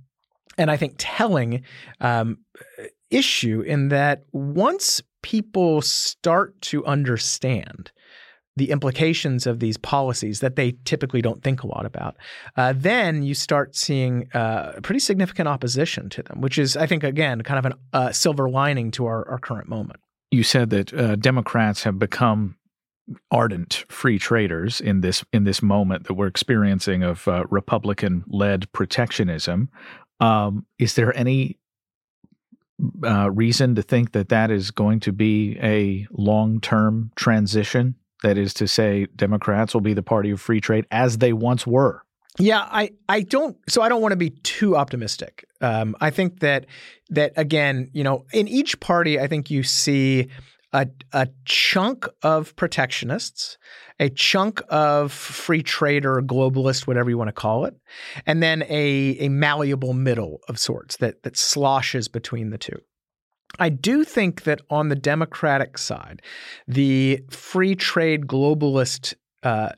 and 0.58 0.70
I 0.70 0.76
think 0.76 0.94
telling 0.98 1.62
um, 2.00 2.38
issue 3.10 3.60
in 3.62 3.88
that 3.88 4.24
once 4.32 5.00
people 5.22 5.82
start 5.82 6.60
to 6.62 6.84
understand 6.84 7.92
the 8.56 8.70
implications 8.70 9.46
of 9.46 9.60
these 9.60 9.78
policies 9.78 10.40
that 10.40 10.56
they 10.56 10.76
typically 10.84 11.22
don't 11.22 11.42
think 11.42 11.62
a 11.62 11.66
lot 11.66 11.86
about, 11.86 12.16
uh, 12.56 12.74
then 12.76 13.22
you 13.22 13.32
start 13.32 13.74
seeing 13.76 14.28
uh, 14.34 14.72
pretty 14.82 14.98
significant 14.98 15.48
opposition 15.48 16.10
to 16.10 16.22
them, 16.22 16.40
which 16.40 16.58
is, 16.58 16.76
I 16.76 16.86
think, 16.86 17.04
again, 17.04 17.40
kind 17.42 17.64
of 17.64 17.72
a 17.72 17.96
uh, 17.96 18.12
silver 18.12 18.50
lining 18.50 18.90
to 18.92 19.06
our, 19.06 19.26
our 19.28 19.38
current 19.38 19.68
moment 19.68 20.00
you 20.30 20.42
said 20.42 20.70
that 20.70 20.92
uh, 20.94 21.16
Democrats 21.16 21.82
have 21.84 21.98
become 21.98 22.56
ardent 23.30 23.84
free 23.88 24.18
traders 24.18 24.80
in 24.80 25.00
this 25.00 25.24
in 25.32 25.44
this 25.44 25.62
moment 25.62 26.06
that 26.06 26.14
we're 26.14 26.28
experiencing 26.28 27.02
of 27.02 27.26
uh, 27.26 27.44
Republican 27.50 28.24
led 28.28 28.70
protectionism. 28.72 29.68
Um, 30.20 30.66
is 30.78 30.94
there 30.94 31.16
any 31.16 31.58
uh, 33.04 33.30
reason 33.30 33.74
to 33.74 33.82
think 33.82 34.12
that 34.12 34.28
that 34.28 34.50
is 34.50 34.70
going 34.70 35.00
to 35.00 35.12
be 35.12 35.58
a 35.60 36.06
long 36.12 36.60
term 36.60 37.10
transition? 37.16 37.96
That 38.22 38.36
is 38.36 38.52
to 38.54 38.68
say, 38.68 39.06
Democrats 39.16 39.72
will 39.72 39.80
be 39.80 39.94
the 39.94 40.02
party 40.02 40.30
of 40.30 40.40
free 40.40 40.60
trade 40.60 40.86
as 40.90 41.18
they 41.18 41.32
once 41.32 41.66
were. 41.66 42.04
Yeah, 42.40 42.60
I, 42.60 42.90
I 43.08 43.22
don't. 43.22 43.56
So 43.68 43.82
I 43.82 43.88
don't 43.88 44.02
want 44.02 44.12
to 44.12 44.16
be 44.16 44.30
too 44.30 44.76
optimistic. 44.76 45.44
Um, 45.60 45.96
I 46.00 46.10
think 46.10 46.40
that 46.40 46.66
that 47.10 47.32
again, 47.36 47.90
you 47.92 48.04
know, 48.04 48.24
in 48.32 48.48
each 48.48 48.80
party, 48.80 49.20
I 49.20 49.26
think 49.26 49.50
you 49.50 49.62
see 49.62 50.28
a 50.72 50.88
a 51.12 51.28
chunk 51.44 52.06
of 52.22 52.54
protectionists, 52.56 53.56
a 53.98 54.08
chunk 54.08 54.62
of 54.68 55.12
free 55.12 55.62
trade 55.62 56.06
or 56.06 56.20
globalist, 56.22 56.86
whatever 56.86 57.10
you 57.10 57.18
want 57.18 57.28
to 57.28 57.32
call 57.32 57.64
it, 57.64 57.74
and 58.26 58.42
then 58.42 58.62
a 58.68 59.16
a 59.20 59.28
malleable 59.28 59.92
middle 59.92 60.40
of 60.48 60.58
sorts 60.58 60.96
that 60.98 61.22
that 61.22 61.36
sloshes 61.36 62.08
between 62.08 62.50
the 62.50 62.58
two. 62.58 62.80
I 63.58 63.68
do 63.68 64.04
think 64.04 64.44
that 64.44 64.60
on 64.70 64.88
the 64.88 64.94
Democratic 64.96 65.76
side, 65.76 66.22
the 66.68 67.24
free 67.30 67.74
trade 67.74 68.26
globalist 68.26 69.14
uh, 69.42 69.70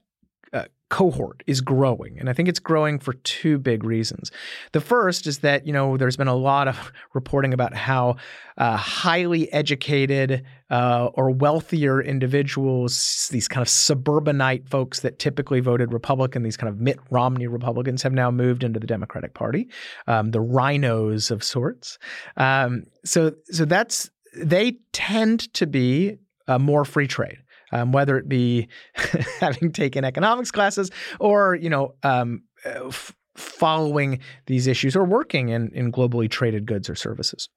cohort 0.92 1.42
is 1.46 1.62
growing. 1.62 2.20
And 2.20 2.28
I 2.28 2.34
think 2.34 2.50
it's 2.50 2.58
growing 2.58 2.98
for 2.98 3.14
two 3.14 3.56
big 3.56 3.82
reasons. 3.82 4.30
The 4.72 4.80
first 4.80 5.26
is 5.26 5.38
that, 5.38 5.66
you 5.66 5.72
know, 5.72 5.96
there's 5.96 6.18
been 6.18 6.28
a 6.28 6.36
lot 6.36 6.68
of 6.68 6.92
reporting 7.14 7.54
about 7.54 7.72
how 7.72 8.16
uh, 8.58 8.76
highly 8.76 9.50
educated 9.54 10.44
uh, 10.70 11.08
or 11.14 11.30
wealthier 11.30 12.02
individuals, 12.02 13.30
these 13.32 13.48
kind 13.48 13.62
of 13.62 13.70
suburbanite 13.70 14.68
folks 14.68 15.00
that 15.00 15.18
typically 15.18 15.60
voted 15.60 15.94
Republican, 15.94 16.42
these 16.42 16.58
kind 16.58 16.68
of 16.68 16.78
Mitt 16.78 16.98
Romney 17.10 17.46
Republicans, 17.46 18.02
have 18.02 18.12
now 18.12 18.30
moved 18.30 18.62
into 18.62 18.78
the 18.78 18.86
Democratic 18.86 19.32
Party, 19.32 19.70
um, 20.08 20.32
the 20.32 20.42
RINOs 20.42 21.30
of 21.30 21.42
sorts. 21.42 21.98
Um, 22.36 22.84
so, 23.02 23.32
so 23.50 23.64
that's 23.64 24.10
they 24.36 24.76
tend 24.92 25.50
to 25.54 25.66
be 25.66 26.18
uh, 26.48 26.58
more 26.58 26.84
free 26.84 27.06
trade 27.06 27.38
um, 27.72 27.92
whether 27.92 28.16
it 28.18 28.28
be 28.28 28.68
having 29.40 29.72
taken 29.72 30.04
economics 30.04 30.50
classes 30.50 30.90
or 31.20 31.54
you 31.54 31.70
know 31.70 31.94
um, 32.02 32.42
f- 32.64 33.14
following 33.36 34.20
these 34.46 34.66
issues 34.66 34.94
or 34.94 35.04
working 35.04 35.48
in, 35.48 35.70
in 35.74 35.90
globally 35.90 36.30
traded 36.30 36.66
goods 36.66 36.88
or 36.88 36.94
services. 36.94 37.48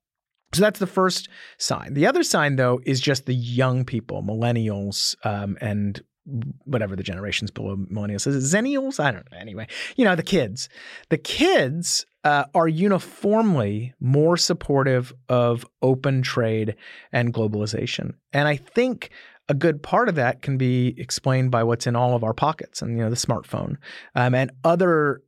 So 0.53 0.61
that's 0.61 0.79
the 0.79 0.87
first 0.87 1.27
sign. 1.57 1.95
The 1.95 2.07
other 2.07 2.23
sign, 2.23 2.55
though, 2.55 2.79
is 2.85 3.01
just 3.01 3.25
the 3.25 3.33
young 3.33 3.83
people, 3.83 4.23
millennials, 4.23 5.15
um, 5.25 5.57
and 5.59 6.01
whatever 6.63 6.95
the 6.95 7.03
generations 7.03 7.51
below 7.51 7.75
millennials 7.75 8.25
is 8.25 8.51
zennials 8.51 8.99
i 8.99 9.11
don't 9.11 9.31
know 9.31 9.37
anyway 9.37 9.67
you 9.95 10.03
know 10.03 10.15
the 10.15 10.23
kids 10.23 10.69
the 11.09 11.19
kids 11.19 12.03
uh, 12.23 12.45
are 12.55 12.67
uniformly 12.67 13.93
more 13.99 14.35
supportive 14.35 15.13
of 15.29 15.67
open 15.83 16.23
trade 16.23 16.75
and 17.11 17.31
globalization 17.31 18.15
and 18.33 18.47
i 18.47 18.55
think 18.55 19.11
a 19.47 19.53
good 19.53 19.81
part 19.83 20.09
of 20.09 20.15
that 20.15 20.41
can 20.41 20.57
be 20.57 20.95
explained 20.97 21.51
by 21.51 21.63
what's 21.63 21.87
in 21.87 21.95
all 21.95 22.15
of 22.15 22.23
our 22.23 22.33
pockets 22.33 22.81
and 22.81 22.97
you 22.97 23.03
know 23.03 23.09
the 23.09 23.15
smartphone 23.15 23.77
um, 24.15 24.33
and 24.33 24.51
other 24.63 25.21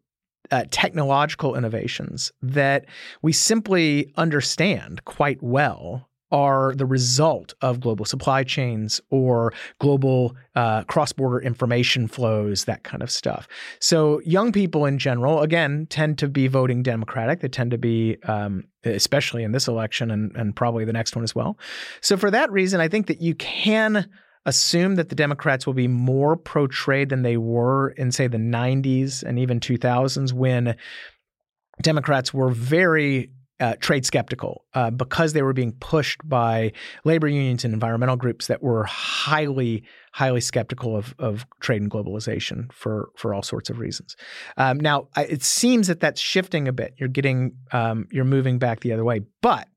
uh, 0.51 0.63
technological 0.71 1.55
innovations 1.55 2.31
that 2.41 2.85
we 3.21 3.33
simply 3.33 4.11
understand 4.15 5.03
quite 5.05 5.41
well 5.41 6.09
are 6.31 6.73
the 6.75 6.85
result 6.85 7.53
of 7.61 7.79
global 7.79 8.05
supply 8.05 8.43
chains 8.43 8.99
or 9.09 9.53
global 9.79 10.35
uh, 10.55 10.83
cross 10.83 11.11
border 11.13 11.39
information 11.39 12.07
flows, 12.07 12.65
that 12.65 12.83
kind 12.83 13.01
of 13.01 13.09
stuff. 13.09 13.47
So, 13.79 14.19
young 14.21 14.51
people 14.51 14.85
in 14.85 14.97
general, 14.97 15.41
again, 15.41 15.87
tend 15.89 16.17
to 16.19 16.27
be 16.27 16.47
voting 16.47 16.83
Democratic. 16.83 17.39
They 17.39 17.47
tend 17.47 17.71
to 17.71 17.77
be, 17.77 18.17
um, 18.23 18.65
especially 18.83 19.43
in 19.43 19.51
this 19.51 19.67
election 19.67 20.11
and, 20.11 20.35
and 20.35 20.55
probably 20.55 20.85
the 20.85 20.93
next 20.93 21.15
one 21.15 21.23
as 21.23 21.33
well. 21.33 21.57
So, 22.01 22.17
for 22.17 22.31
that 22.31 22.51
reason, 22.51 22.81
I 22.81 22.87
think 22.87 23.07
that 23.07 23.21
you 23.21 23.35
can 23.35 24.09
assume 24.45 24.95
that 24.95 25.09
the 25.09 25.15
Democrats 25.15 25.67
will 25.67 25.73
be 25.73 25.89
more 25.89 26.37
pro 26.37 26.67
trade 26.67 27.09
than 27.09 27.21
they 27.21 27.37
were 27.37 27.89
in, 27.91 28.11
say, 28.11 28.27
the 28.27 28.37
90s 28.37 29.21
and 29.21 29.37
even 29.37 29.59
2000s 29.59 30.31
when 30.31 30.75
Democrats 31.81 32.33
were 32.33 32.49
very 32.49 33.29
uh, 33.59 33.75
trade 33.79 34.05
skeptical 34.05 34.65
uh, 34.73 34.91
because 34.91 35.33
they 35.33 35.41
were 35.41 35.53
being 35.53 35.71
pushed 35.73 36.27
by 36.27 36.71
labor 37.03 37.27
unions 37.27 37.65
and 37.65 37.73
environmental 37.73 38.15
groups 38.15 38.47
that 38.47 38.61
were 38.61 38.83
highly, 38.83 39.83
highly 40.13 40.41
skeptical 40.41 40.95
of, 40.95 41.15
of 41.19 41.45
trade 41.59 41.81
and 41.81 41.89
globalization 41.89 42.71
for 42.71 43.09
for 43.15 43.33
all 43.33 43.41
sorts 43.41 43.69
of 43.69 43.79
reasons. 43.79 44.15
Um, 44.57 44.79
now, 44.79 45.07
it 45.17 45.43
seems 45.43 45.87
that 45.87 45.99
that's 45.99 46.21
shifting 46.21 46.67
a 46.67 46.73
bit. 46.73 46.93
You're 46.97 47.09
getting, 47.09 47.53
um, 47.71 48.07
you're 48.11 48.25
moving 48.25 48.59
back 48.59 48.81
the 48.81 48.93
other 48.93 49.03
way, 49.03 49.21
but 49.41 49.67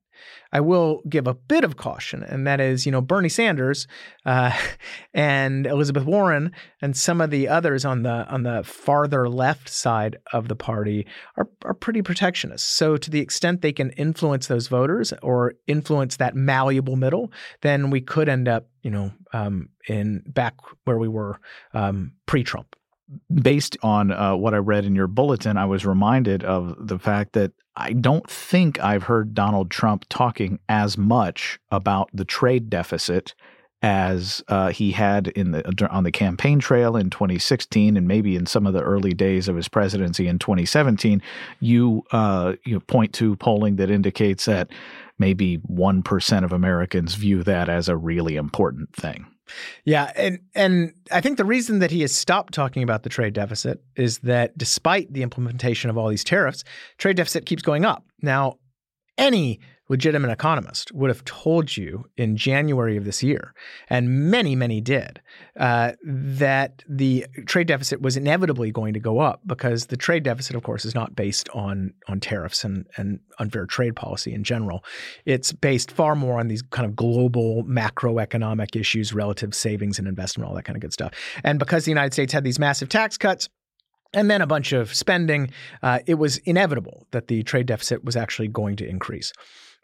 I 0.51 0.59
will 0.59 1.01
give 1.07 1.27
a 1.27 1.33
bit 1.33 1.63
of 1.63 1.77
caution, 1.77 2.23
and 2.23 2.45
that 2.45 2.59
is, 2.59 2.85
you 2.85 2.91
know, 2.91 3.01
Bernie 3.01 3.29
Sanders 3.29 3.87
uh, 4.25 4.51
and 5.13 5.65
Elizabeth 5.65 6.03
Warren 6.03 6.51
and 6.81 6.95
some 6.95 7.21
of 7.21 7.29
the 7.29 7.47
others 7.47 7.85
on 7.85 8.03
the 8.03 8.27
on 8.27 8.43
the 8.43 8.63
farther 8.63 9.29
left 9.29 9.69
side 9.69 10.17
of 10.33 10.47
the 10.47 10.55
party 10.55 11.07
are 11.37 11.47
are 11.63 11.73
pretty 11.73 12.01
protectionist. 12.01 12.69
So 12.73 12.97
to 12.97 13.09
the 13.09 13.19
extent 13.19 13.61
they 13.61 13.73
can 13.73 13.91
influence 13.91 14.47
those 14.47 14.67
voters 14.67 15.13
or 15.21 15.53
influence 15.67 16.17
that 16.17 16.35
malleable 16.35 16.95
middle, 16.95 17.31
then 17.61 17.89
we 17.89 18.01
could 18.01 18.27
end 18.27 18.47
up, 18.47 18.67
you 18.81 18.91
know, 18.91 19.11
um, 19.33 19.69
in 19.87 20.23
back 20.27 20.55
where 20.85 20.97
we 20.97 21.07
were 21.07 21.39
um, 21.73 22.13
pre-Trump 22.25 22.75
based 23.33 23.77
on 23.81 24.11
uh, 24.11 24.35
what 24.35 24.53
I 24.53 24.57
read 24.57 24.85
in 24.85 24.95
your 24.95 25.07
bulletin, 25.07 25.57
I 25.57 25.65
was 25.65 25.85
reminded 25.85 26.43
of 26.43 26.75
the 26.79 26.99
fact 26.99 27.33
that 27.33 27.51
I 27.75 27.93
don't 27.93 28.29
think 28.29 28.79
I've 28.79 29.03
heard 29.03 29.33
Donald 29.33 29.71
Trump 29.71 30.05
talking 30.09 30.59
as 30.67 30.97
much 30.97 31.59
about 31.71 32.09
the 32.13 32.25
trade 32.25 32.69
deficit 32.69 33.33
as 33.83 34.43
uh, 34.47 34.69
he 34.69 34.91
had 34.91 35.29
in 35.29 35.51
the 35.51 35.89
on 35.89 36.03
the 36.03 36.11
campaign 36.11 36.59
trail 36.59 36.95
in 36.95 37.09
2016 37.09 37.97
and 37.97 38.07
maybe 38.07 38.35
in 38.35 38.45
some 38.45 38.67
of 38.67 38.73
the 38.73 38.81
early 38.81 39.13
days 39.13 39.47
of 39.47 39.55
his 39.55 39.67
presidency 39.67 40.27
in 40.27 40.37
2017. 40.37 41.21
You 41.59 42.03
uh, 42.11 42.53
you 42.63 42.79
point 42.79 43.13
to 43.13 43.35
polling 43.37 43.77
that 43.77 43.89
indicates 43.89 44.45
that 44.45 44.69
maybe 45.17 45.55
one 45.65 46.03
percent 46.03 46.45
of 46.45 46.53
Americans 46.53 47.15
view 47.15 47.43
that 47.43 47.69
as 47.69 47.89
a 47.89 47.97
really 47.97 48.35
important 48.35 48.93
thing. 48.95 49.25
Yeah, 49.85 50.11
and 50.15 50.39
and 50.55 50.93
I 51.11 51.21
think 51.21 51.37
the 51.37 51.45
reason 51.45 51.79
that 51.79 51.91
he 51.91 52.01
has 52.01 52.13
stopped 52.13 52.53
talking 52.53 52.83
about 52.83 53.03
the 53.03 53.09
trade 53.09 53.33
deficit 53.33 53.81
is 53.95 54.19
that 54.19 54.57
despite 54.57 55.11
the 55.13 55.23
implementation 55.23 55.89
of 55.89 55.97
all 55.97 56.09
these 56.09 56.23
tariffs, 56.23 56.63
trade 56.97 57.17
deficit 57.17 57.45
keeps 57.45 57.61
going 57.61 57.85
up. 57.85 58.05
Now, 58.21 58.57
any 59.17 59.59
legitimate 59.91 60.31
economist 60.31 60.89
would 60.93 61.09
have 61.09 61.23
told 61.25 61.75
you 61.75 62.05
in 62.15 62.37
January 62.37 62.95
of 62.95 63.03
this 63.03 63.21
year, 63.21 63.53
and 63.89 64.31
many, 64.31 64.55
many 64.55 64.79
did, 64.79 65.19
uh, 65.59 65.91
that 66.01 66.81
the 66.87 67.25
trade 67.45 67.67
deficit 67.67 68.01
was 68.01 68.15
inevitably 68.15 68.71
going 68.71 68.93
to 68.93 69.01
go 69.01 69.19
up 69.19 69.41
because 69.45 69.87
the 69.87 69.97
trade 69.97 70.23
deficit, 70.23 70.55
of 70.55 70.63
course, 70.63 70.85
is 70.85 70.95
not 70.95 71.13
based 71.13 71.49
on 71.49 71.93
on 72.07 72.21
tariffs 72.21 72.63
and, 72.63 72.87
and 72.95 73.19
unfair 73.39 73.65
trade 73.65 73.93
policy 73.93 74.33
in 74.33 74.45
general. 74.45 74.81
It's 75.25 75.51
based 75.51 75.91
far 75.91 76.15
more 76.15 76.39
on 76.39 76.47
these 76.47 76.61
kind 76.61 76.85
of 76.85 76.95
global 76.95 77.65
macroeconomic 77.65 78.79
issues, 78.79 79.13
relative 79.13 79.53
savings 79.53 79.99
and 79.99 80.07
investment, 80.07 80.47
all 80.47 80.55
that 80.55 80.63
kind 80.63 80.77
of 80.77 80.81
good 80.81 80.93
stuff. 80.93 81.11
And 81.43 81.59
because 81.59 81.83
the 81.83 81.91
United 81.91 82.13
States 82.13 82.31
had 82.31 82.45
these 82.45 82.59
massive 82.59 82.87
tax 82.87 83.17
cuts, 83.17 83.49
and 84.13 84.31
then 84.31 84.41
a 84.41 84.47
bunch 84.47 84.71
of 84.71 84.93
spending, 84.93 85.51
uh, 85.83 85.99
it 86.05 86.15
was 86.15 86.37
inevitable 86.39 87.07
that 87.11 87.27
the 87.27 87.43
trade 87.43 87.65
deficit 87.65 88.05
was 88.05 88.15
actually 88.15 88.47
going 88.47 88.77
to 88.77 88.87
increase. 88.87 89.33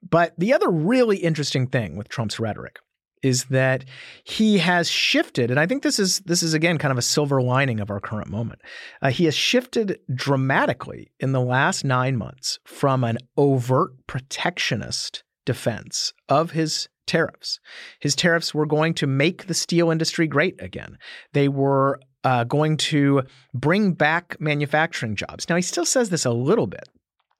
But 0.01 0.33
the 0.37 0.53
other 0.53 0.69
really 0.69 1.17
interesting 1.17 1.67
thing 1.67 1.95
with 1.95 2.09
Trump's 2.09 2.39
rhetoric 2.39 2.79
is 3.23 3.45
that 3.45 3.83
he 4.23 4.59
has 4.59 4.89
shifted, 4.89 5.49
and 5.49 5.59
I 5.59 5.65
think 5.65 5.83
this 5.83 5.99
is 5.99 6.19
this 6.21 6.43
is 6.43 6.53
again 6.53 6.77
kind 6.77 6.91
of 6.91 6.97
a 6.97 7.03
silver 7.03 7.41
lining 7.41 7.79
of 7.79 7.89
our 7.89 7.99
current 7.99 8.29
moment. 8.29 8.61
Uh, 9.01 9.09
he 9.09 9.25
has 9.25 9.35
shifted 9.35 9.99
dramatically 10.13 11.11
in 11.19 11.31
the 11.31 11.41
last 11.41 11.83
nine 11.83 12.15
months 12.15 12.59
from 12.65 13.03
an 13.03 13.17
overt 13.35 13.91
protectionist 14.05 15.23
defense 15.45 16.13
of 16.29 16.51
his 16.51 16.89
tariffs. 17.07 17.59
His 17.99 18.15
tariffs 18.15 18.53
were 18.53 18.65
going 18.65 18.93
to 18.95 19.07
make 19.07 19.47
the 19.47 19.53
steel 19.53 19.89
industry 19.89 20.27
great 20.27 20.61
again. 20.61 20.97
They 21.33 21.47
were 21.47 21.99
uh, 22.23 22.43
going 22.43 22.77
to 22.77 23.23
bring 23.53 23.93
back 23.93 24.39
manufacturing 24.39 25.15
jobs. 25.15 25.47
Now, 25.49 25.55
he 25.55 25.61
still 25.61 25.85
says 25.85 26.09
this 26.09 26.25
a 26.25 26.31
little 26.31 26.67
bit, 26.67 26.89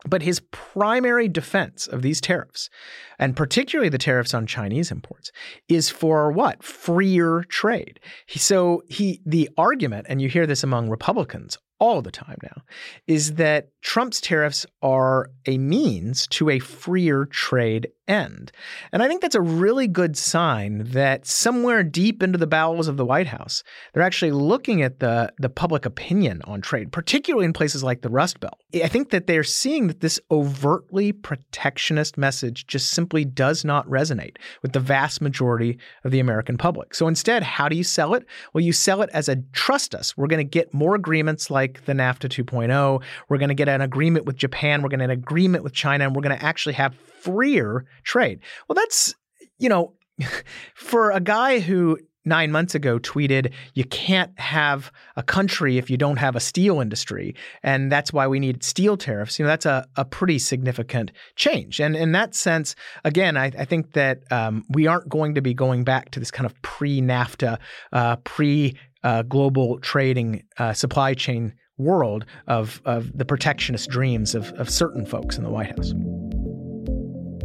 but 0.06 0.22
his 0.22 0.42
primary 0.51 1.27
defense 1.27 1.88
of 1.88 2.01
these 2.01 2.22
tariffs, 2.22 2.70
and 3.18 3.36
particularly 3.36 3.89
the 3.89 3.98
tariffs 3.98 4.34
on 4.34 4.46
Chinese 4.46 4.92
imports, 4.92 5.32
is 5.68 5.89
for 5.89 6.32
what? 6.32 6.63
Freer 6.63 7.44
trade. 7.44 8.00
So 8.27 8.84
he 8.88 9.22
the 9.25 9.50
argument, 9.58 10.08
and 10.10 10.22
you 10.22 10.30
hear 10.30 10.46
this 10.46 10.63
among 10.63 10.89
Republicans 10.89 11.58
all 11.79 12.01
the 12.01 12.12
time 12.12 12.38
now, 12.43 12.62
is 13.07 13.36
that 13.36 13.69
Trump's 13.81 14.19
tariffs 14.19 14.65
are 14.81 15.29
a 15.46 15.57
means 15.57 16.27
to 16.27 16.50
a 16.50 16.60
freer 16.60 17.25
trade 17.25 17.88
end. 18.07 18.51
And 18.91 19.03
I 19.03 19.07
think 19.07 19.22
that's 19.22 19.36
a 19.36 19.41
really 19.41 19.88
good 19.88 20.17
sign 20.17 20.84
that 20.91 21.25
somewhere 21.27 21.84
deep 21.84 22.24
into 22.24 22.38
the 22.38 22.47
bowels 22.47 22.88
of 22.88 22.97
the 22.97 23.06
White 23.06 23.28
House, 23.28 23.63
they're 23.93 24.04
actually 24.04 24.32
looking 24.32 24.82
at 24.82 24.99
the, 24.99 25.32
the 25.38 25.49
public 25.49 25.86
opinion 25.86 26.41
on 26.45 26.62
trade, 26.62 26.91
particularly 26.91 27.45
in 27.45 27.54
places 27.54 27.84
like 27.84 28.02
the 28.02 28.10
Rust 28.10 28.39
Belt. 28.39 28.60
I 28.75 28.88
think 28.88 29.10
that 29.10 29.28
they're 29.28 29.43
seeing 29.43 29.88
that 29.88 29.99
this 29.99 30.19
overtly 30.32 31.12
protectionist 31.12 32.17
message 32.17 32.67
just 32.67 32.91
simply 32.91 33.25
does 33.25 33.65
not 33.65 33.88
resonate 33.88 34.38
with 34.62 34.73
the 34.73 34.80
vast 34.80 35.21
majority 35.21 35.78
of 36.04 36.12
the 36.12 36.19
American 36.19 36.58
public. 36.58 36.95
So 36.95 37.08
instead, 37.08 37.43
how 37.43 37.67
do 37.67 37.75
you 37.75 37.84
sell 37.84 38.13
it? 38.13 38.25
Well, 38.54 38.63
you 38.63 38.73
sell 38.73 39.02
it 39.02 39.10
as 39.13 39.28
a 39.28 39.38
trust 39.52 39.93
us. 39.93 40.15
We're 40.15 40.28
going 40.28 40.38
to 40.39 40.43
get 40.49 40.73
more 40.73 40.95
agreements 40.95 41.49
like 41.52 41.66
the 41.86 41.93
NAFTA 41.93 42.30
2.0. 42.30 43.01
We're 43.30 43.38
going 43.38 43.49
to 43.49 43.56
get 43.56 43.69
an 43.69 43.82
agreement 43.82 44.25
with 44.25 44.38
Japan. 44.38 44.82
We're 44.82 44.89
going 44.89 44.99
to 44.99 45.08
get 45.08 45.12
an 45.12 45.19
agreement 45.19 45.63
with 45.63 45.73
China, 45.73 46.06
and 46.06 46.15
we're 46.15 46.21
going 46.21 46.38
to 46.38 46.43
actually 46.43 46.73
have 46.73 46.95
freer 46.95 47.86
trade. 48.03 48.39
Well, 48.67 48.75
that's, 48.75 49.15
you 49.58 49.69
know, 49.69 49.93
for 50.75 51.12
a 51.12 51.19
guy 51.19 51.60
who 51.60 51.97
nine 52.27 52.51
months 52.51 52.75
ago 52.75 52.99
tweeted, 52.99 53.51
you 53.73 53.86
can't 53.86 54.38
have 54.38 54.91
a 55.15 55.23
country 55.23 55.77
if 55.77 55.89
you 55.89 55.97
don't 55.97 56.17
have 56.17 56.36
a 56.36 56.39
steel 56.39 56.80
industry. 56.82 57.34
And 57.63 57.91
that's 57.91 58.12
why 58.13 58.27
we 58.27 58.39
need 58.39 58.63
steel 58.63 58.97
tariffs. 58.97 59.39
You 59.39 59.45
know, 59.45 59.49
that's 59.49 59.65
a, 59.65 59.88
a 59.95 60.06
pretty 60.06 60.38
significant 60.38 61.12
change. 61.36 61.80
And 61.80 61.95
in 61.95 62.12
that 62.12 62.36
sense, 62.36 62.75
again, 63.06 63.38
I, 63.38 63.45
I 63.45 63.65
think 63.65 63.93
that 63.93 64.30
um, 64.32 64.65
we 64.69 64.86
aren't 64.86 65.10
going 65.10 65.36
to 65.36 65.41
be 65.41 65.53
going 65.53 65.84
back 65.86 66.12
to 66.12 66.19
this 66.19 66.30
kind 66.30 66.45
of 66.45 66.62
pre 66.62 67.01
NAFTA, 67.01 67.58
uh, 67.93 68.17
pre 68.17 68.75
uh, 69.08 69.22
global 69.22 69.80
trading 69.80 70.43
uh, 70.58 70.74
supply 70.74 71.13
chain 71.13 71.54
world 71.78 72.26
of, 72.48 72.82
of 72.84 73.17
the 73.17 73.24
protectionist 73.24 73.89
dreams 73.89 74.36
of, 74.36 74.52
of 74.60 74.70
certain 74.70 75.06
folks 75.06 75.38
in 75.38 75.46
the 75.46 75.50
White 75.50 75.67
House. 75.67 75.93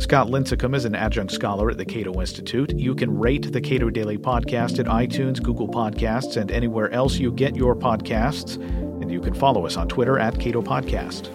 Scott 0.03 0.27
Lincicome 0.27 0.75
is 0.75 0.85
an 0.85 0.96
adjunct 0.96 1.33
scholar 1.33 1.70
at 1.70 1.79
the 1.79 1.85
Cato 1.85 2.20
Institute. 2.20 2.77
You 2.77 2.96
can 2.96 3.16
rate 3.16 3.53
the 3.53 3.61
Cato 3.61 3.90
Daily 3.90 4.18
Podcast 4.18 4.81
at 4.81 4.87
iTunes, 4.87 5.40
Google 5.40 5.68
Podcasts, 5.68 6.37
and 6.37 6.51
anywhere 6.51 6.90
else 6.90 7.18
you 7.18 7.31
get 7.31 7.55
your 7.55 7.77
podcasts. 7.77 8.57
And 9.01 9.12
you 9.12 9.20
can 9.20 9.33
follow 9.33 9.64
us 9.64 9.77
on 9.77 9.87
Twitter 9.87 10.18
at 10.18 10.40
Cato 10.40 10.62
Podcast. 10.62 11.29